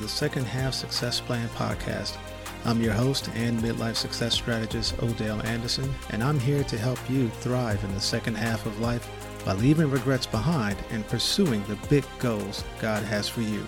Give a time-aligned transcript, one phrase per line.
[0.00, 2.16] the Second Half Success Plan podcast.
[2.64, 7.28] I'm your host and midlife success strategist, Odell Anderson, and I'm here to help you
[7.28, 9.08] thrive in the second half of life
[9.44, 13.66] by leaving regrets behind and pursuing the big goals God has for you.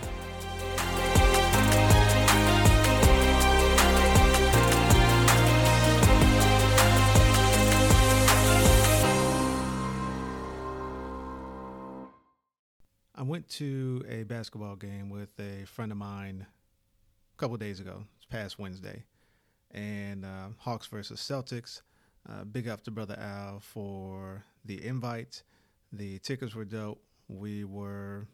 [13.31, 16.45] Went to a basketball game with a friend of mine
[17.33, 19.05] a couple days ago, it's past Wednesday,
[19.71, 21.83] and uh, Hawks versus Celtics.
[22.29, 25.45] Uh, big up to Brother Al for the invite.
[25.93, 27.01] The tickets were dope.
[27.29, 28.27] We were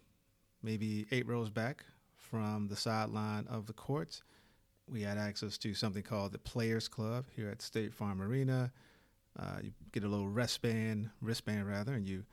[0.62, 1.84] maybe eight rows back
[2.16, 4.22] from the sideline of the courts.
[4.90, 8.72] We had access to something called the Players Club here at State Farm Arena.
[9.38, 12.24] Uh, you get a little wristband, wristband rather, and you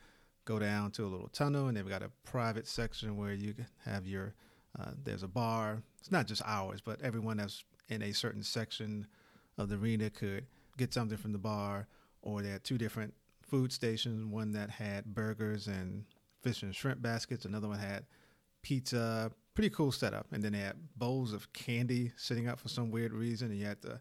[0.45, 3.53] go down to a little tunnel, and they've got a private section where you
[3.85, 4.33] have your.
[4.79, 5.83] Uh, there's a bar.
[5.99, 9.05] It's not just ours, but everyone that's in a certain section
[9.57, 11.87] of the arena could get something from the bar,
[12.23, 14.25] or they had two different food stations.
[14.25, 16.05] One that had burgers and
[16.41, 17.45] fish and shrimp baskets.
[17.45, 18.05] Another one had
[18.63, 19.31] pizza.
[19.53, 20.25] Pretty cool setup.
[20.31, 23.51] And then they had bowls of candy sitting up for some weird reason.
[23.51, 23.99] And you had the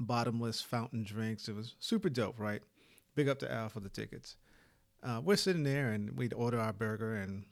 [0.00, 1.48] bottomless fountain drinks.
[1.48, 2.62] It was super dope, right?
[3.14, 4.36] Big up to Al for the tickets
[5.04, 7.44] uh, we're sitting there and we'd order our burger and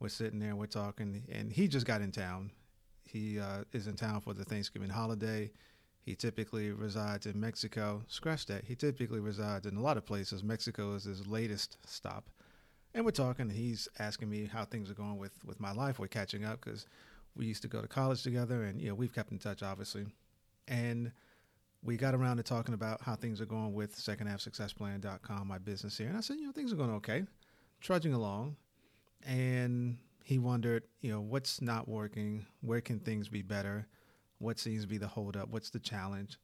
[0.00, 2.50] we're sitting there and we're talking and he just got in town.
[3.04, 5.50] He uh, is in town for the thanksgiving holiday.
[6.02, 8.02] He typically resides in mexico.
[8.08, 8.64] Scratch that.
[8.64, 10.42] He typically resides in a lot of places.
[10.42, 12.28] Mexico is his latest stop.
[12.92, 13.48] And we're talking.
[13.48, 15.98] He's asking me how things are going with, with my life.
[15.98, 16.86] We're catching up because
[17.34, 20.06] we used to go to college together and you know we've kept in touch obviously.
[20.68, 21.12] And
[21.84, 26.08] we got around to talking about how things are going with secondhalfsuccessplan.com, my business here.
[26.08, 27.24] And I said, you know, things are going okay,
[27.80, 28.56] trudging along.
[29.26, 32.46] And he wondered, you know, what's not working?
[32.62, 33.86] Where can things be better?
[34.38, 35.50] What seems to be the holdup?
[35.50, 36.38] What's the challenge?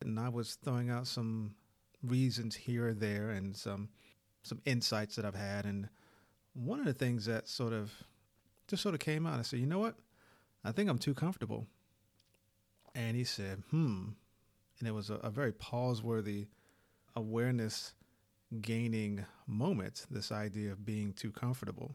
[0.00, 1.54] And I was throwing out some
[2.02, 3.90] reasons here or there and some
[4.42, 5.66] some insights that I've had.
[5.66, 5.88] And
[6.54, 7.92] one of the things that sort of
[8.66, 9.96] just sort of came out, I said, you know what?
[10.64, 11.66] I think I'm too comfortable.
[12.94, 14.10] And he said, hmm,
[14.80, 16.48] and it was a, a very pause-worthy
[17.14, 17.94] awareness
[18.60, 20.06] gaining moment.
[20.10, 21.94] This idea of being too comfortable.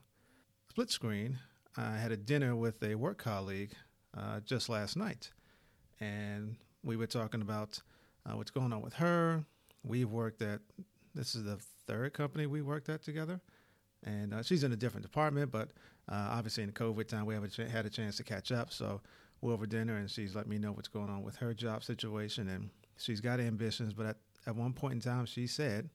[0.69, 1.39] Split screen.
[1.75, 3.73] I had a dinner with a work colleague
[4.17, 5.31] uh, just last night,
[5.99, 7.81] and we were talking about
[8.25, 9.43] uh, what's going on with her.
[9.83, 10.61] We've worked at
[11.13, 11.57] this is the
[11.87, 13.41] third company we worked at together,
[14.03, 15.71] and uh, she's in a different department, but
[16.09, 18.71] uh, obviously in COVID time we haven't had a chance to catch up.
[18.71, 19.01] So
[19.51, 22.69] over dinner, and she's let me know what's going on with her job situation, and
[22.97, 23.93] she's got ambitions.
[23.93, 24.17] But at,
[24.47, 25.89] at one point in time, she said,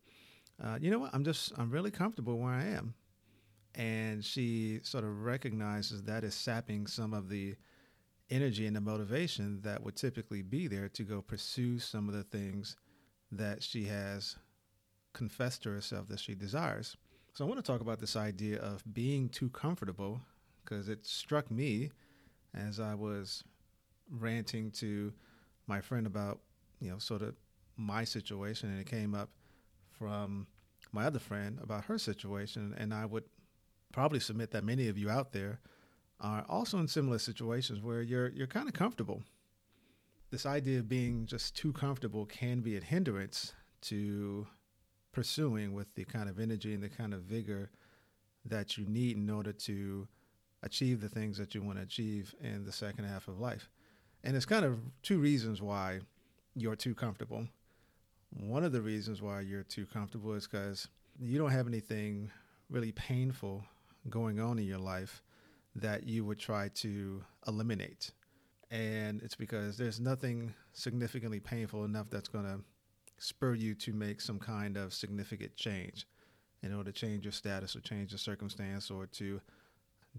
[0.62, 1.14] uh, "You know what?
[1.14, 2.94] I'm just I'm really comfortable where I am,"
[3.74, 7.56] and she sort of recognizes that is sapping some of the
[8.30, 12.22] energy and the motivation that would typically be there to go pursue some of the
[12.22, 12.76] things
[13.32, 14.36] that she has
[15.12, 16.96] confessed to herself that she desires.
[17.34, 20.20] So I want to talk about this idea of being too comfortable
[20.64, 21.90] because it struck me
[22.54, 23.44] as I was
[24.10, 25.12] ranting to
[25.66, 26.40] my friend about,
[26.80, 27.34] you know, sort of
[27.76, 29.30] my situation, and it came up
[29.98, 30.46] from
[30.92, 33.24] my other friend about her situation, and I would
[33.92, 35.60] probably submit that many of you out there
[36.20, 39.22] are also in similar situations where you're you're kind of comfortable.
[40.30, 44.46] This idea of being just too comfortable can be a hindrance to
[45.12, 47.70] pursuing with the kind of energy and the kind of vigor
[48.44, 50.06] that you need in order to
[50.62, 53.68] achieve the things that you want to achieve in the second half of life.
[54.22, 56.00] And it's kind of two reasons why
[56.54, 57.46] you're too comfortable.
[58.38, 60.88] One of the reasons why you're too comfortable is because
[61.18, 62.30] you don't have anything
[62.68, 63.64] really painful
[64.08, 65.22] going on in your life
[65.74, 68.12] that you would try to eliminate.
[68.70, 72.60] And it's because there's nothing significantly painful enough that's going to
[73.18, 76.06] spur you to make some kind of significant change
[76.62, 79.40] in order to change your status or change your circumstance or to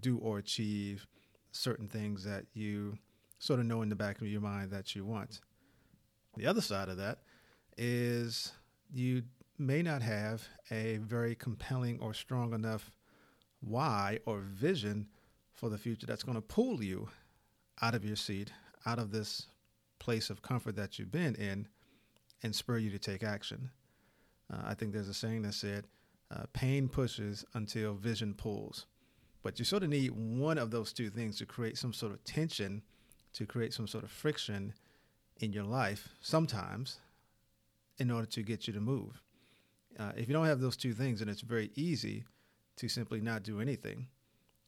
[0.02, 1.06] do or achieve
[1.52, 2.98] certain things that you
[3.38, 5.40] sort of know in the back of your mind that you want.
[6.36, 7.18] The other side of that
[7.76, 8.52] is
[8.92, 9.22] you
[9.58, 12.90] may not have a very compelling or strong enough
[13.60, 15.06] why or vision
[15.52, 17.08] for the future that's going to pull you
[17.80, 18.52] out of your seat,
[18.86, 19.46] out of this
[19.98, 21.68] place of comfort that you've been in,
[22.42, 23.70] and spur you to take action.
[24.52, 25.86] Uh, I think there's a saying that said,
[26.30, 28.86] uh, pain pushes until vision pulls.
[29.42, 32.22] But you sort of need one of those two things to create some sort of
[32.24, 32.82] tension,
[33.34, 34.74] to create some sort of friction
[35.40, 36.98] in your life sometimes
[37.98, 39.22] in order to get you to move.
[39.98, 42.24] Uh, if you don't have those two things, then it's very easy
[42.76, 44.06] to simply not do anything.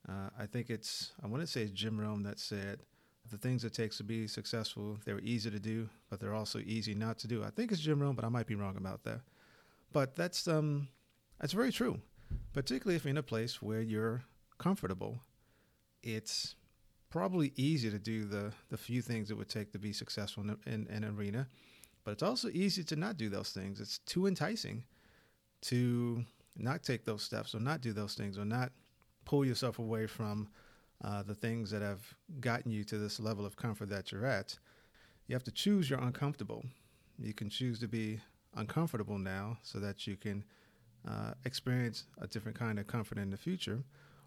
[0.09, 2.81] Uh, I think it's, I want to say it's Jim Rohn that said,
[3.31, 6.95] the things it takes to be successful, they're easy to do, but they're also easy
[6.95, 7.43] not to do.
[7.43, 9.21] I think it's Jim Rohn, but I might be wrong about that.
[9.93, 10.89] But that's um,
[11.41, 12.01] that's very true,
[12.53, 14.25] particularly if you're in a place where you're
[14.59, 15.19] comfortable.
[16.03, 16.57] It's
[17.11, 20.57] probably easy to do the the few things it would take to be successful in,
[20.67, 21.47] in, in an arena,
[22.05, 23.81] but it's also easy to not do those things.
[23.81, 24.85] It's too enticing
[25.63, 26.25] to
[26.57, 28.73] not take those steps or not do those things or not
[29.25, 30.49] pull yourself away from
[31.03, 32.03] uh, the things that have
[32.41, 34.59] gotten you to this level of comfort that you're at.
[35.27, 36.65] You have to choose your uncomfortable.
[37.19, 38.21] You can choose to be
[38.55, 40.45] uncomfortable now so that you can
[41.09, 43.83] uh, experience a different kind of comfort in the future,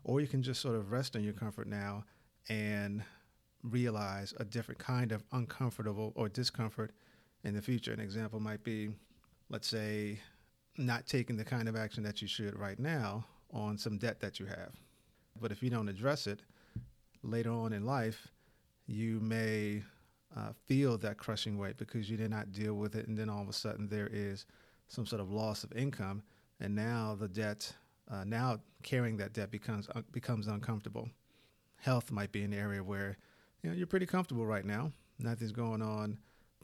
[0.07, 2.06] or you can just sort of rest in your comfort now
[2.50, 3.04] and
[3.62, 6.92] realize a different kind of uncomfortable or discomfort
[7.44, 7.92] in the future.
[7.92, 8.89] An example might be,
[9.50, 10.19] let's say,
[10.77, 14.39] not taking the kind of action that you should right now on some debt that
[14.39, 14.71] you have.
[15.42, 16.42] But if you don't address it
[17.21, 18.27] later on in life,
[18.88, 19.83] you may
[20.36, 23.07] uh, feel that crushing weight because you did not deal with it.
[23.07, 24.45] And then all of a sudden, there is
[24.88, 26.24] some sort of loss of income.
[26.62, 27.74] And now the debt,
[28.09, 31.09] uh, now carrying that debt becomes, uh, becomes uncomfortable.
[31.77, 33.18] Health might be an area where
[33.62, 34.92] you know, you're pretty comfortable right now.
[35.19, 36.18] Nothing's going on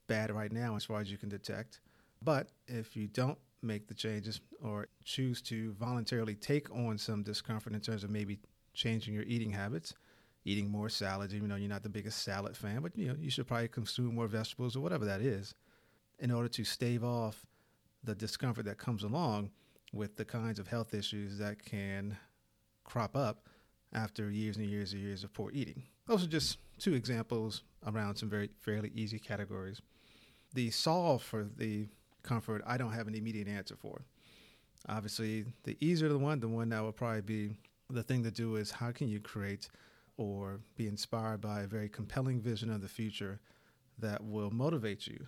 [0.08, 1.80] bad right now as far as you can detect.
[2.22, 7.74] But if you don't make the changes or choose to voluntarily take on some discomfort
[7.74, 8.40] in terms of maybe
[8.74, 9.94] changing your eating habits,
[10.46, 13.30] eating more salads, even though you're not the biggest salad fan, but you know, you
[13.30, 15.56] should probably consume more vegetables or whatever that is
[16.20, 17.46] in order to stave off
[18.04, 19.50] the discomfort that comes along
[19.94, 22.18] with the kinds of health issues that can
[22.84, 23.48] crop up
[23.94, 25.84] after years and years and years of poor eating.
[26.08, 29.82] Those are just two examples around some very fairly easy categories.
[30.54, 31.88] The solve for the
[32.24, 34.02] comfort, I don't have an immediate answer for.
[34.90, 37.52] Obviously, the easier the one, the one that would probably be
[37.90, 39.70] the thing to do is how can you create
[40.18, 43.40] or be inspired by a very compelling vision of the future
[44.00, 45.26] that will motivate you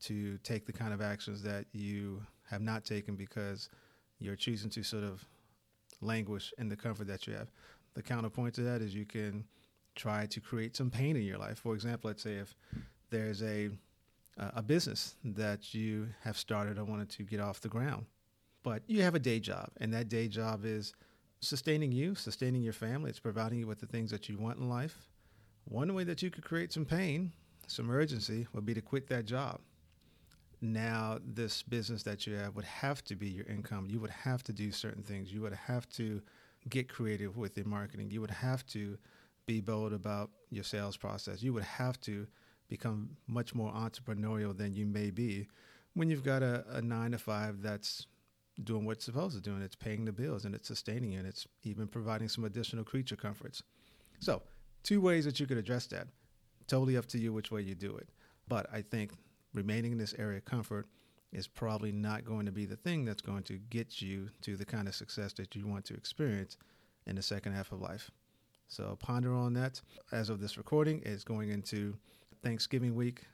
[0.00, 3.68] to take the kind of actions that you have not taken because
[4.20, 5.24] you're choosing to sort of
[6.00, 7.48] languish in the comfort that you have.
[7.94, 9.44] The counterpoint to that is you can
[9.94, 11.58] try to create some pain in your life.
[11.58, 12.54] For example, let's say if
[13.10, 13.70] there's a
[14.54, 18.06] a business that you have started or wanted to get off the ground,
[18.62, 20.94] but you have a day job, and that day job is
[21.40, 23.10] sustaining you, sustaining your family.
[23.10, 25.08] It's providing you with the things that you want in life.
[25.64, 27.32] One way that you could create some pain,
[27.66, 29.60] some urgency, would be to quit that job.
[30.60, 33.86] Now, this business that you have would have to be your income.
[33.88, 35.32] You would have to do certain things.
[35.32, 36.20] You would have to
[36.68, 38.10] get creative with your marketing.
[38.10, 38.98] You would have to
[39.46, 41.42] be bold about your sales process.
[41.42, 42.26] You would have to
[42.68, 45.46] become much more entrepreneurial than you may be
[45.94, 48.06] when you've got a, a nine to five that's
[48.64, 51.18] doing what it's supposed to do, and it's paying the bills, and it's sustaining you,
[51.18, 53.62] and it's even providing some additional creature comforts.
[54.18, 54.42] So,
[54.82, 56.08] two ways that you could address that.
[56.66, 58.08] Totally up to you which way you do it.
[58.48, 59.12] But I think
[59.54, 60.86] remaining in this area of comfort
[61.32, 64.64] is probably not going to be the thing that's going to get you to the
[64.64, 66.56] kind of success that you want to experience
[67.06, 68.10] in the second half of life.
[68.66, 69.80] So ponder on that.
[70.12, 71.96] As of this recording, it's going into
[72.42, 73.24] Thanksgiving week.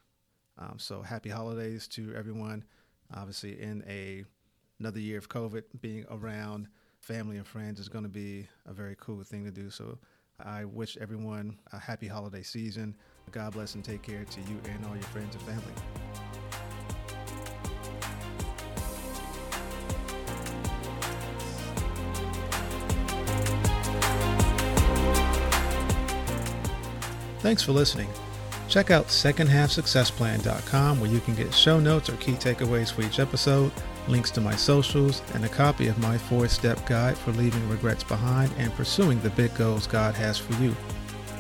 [0.59, 2.65] Um, so happy holidays to everyone.
[3.13, 4.25] Obviously, in a
[4.81, 6.69] another year of COVID, being around
[7.01, 9.71] family and friends is going to be a very cool thing to do.
[9.71, 9.99] So
[10.43, 12.97] I wish everyone a happy holiday season.
[13.31, 15.73] God bless and take care to you and all your friends and family.
[27.41, 28.09] Thanks for listening.
[28.69, 33.71] Check out secondhalfsuccessplan.com where you can get show notes or key takeaways for each episode
[34.09, 38.05] links to my socials, and a copy of my four step guide for leaving regrets
[38.05, 40.75] behind and pursuing the big goals God has for you.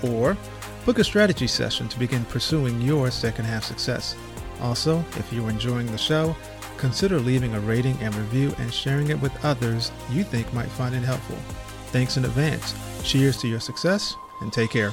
[0.02, 0.36] Or
[0.84, 4.16] book a strategy session to begin pursuing your second half success.
[4.60, 6.36] Also, if you're enjoying the show,
[6.76, 10.94] consider leaving a rating and review and sharing it with others you think might find
[10.94, 11.36] it helpful.
[11.86, 12.74] Thanks in advance.
[13.02, 14.92] Cheers to your success and take care.